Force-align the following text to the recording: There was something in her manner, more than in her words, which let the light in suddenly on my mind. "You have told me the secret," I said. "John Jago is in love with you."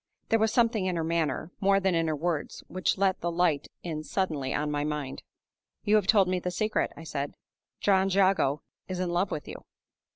There 0.29 0.39
was 0.39 0.51
something 0.51 0.87
in 0.87 0.95
her 0.95 1.03
manner, 1.03 1.51
more 1.59 1.79
than 1.79 1.93
in 1.93 2.07
her 2.07 2.15
words, 2.15 2.63
which 2.67 2.97
let 2.97 3.19
the 3.21 3.29
light 3.29 3.67
in 3.83 4.01
suddenly 4.01 4.51
on 4.51 4.71
my 4.71 4.83
mind. 4.83 5.21
"You 5.83 5.93
have 5.97 6.07
told 6.07 6.27
me 6.27 6.39
the 6.39 6.49
secret," 6.49 6.91
I 6.97 7.03
said. 7.03 7.35
"John 7.81 8.09
Jago 8.09 8.63
is 8.87 8.99
in 8.99 9.11
love 9.11 9.29
with 9.29 9.47
you." 9.47 9.63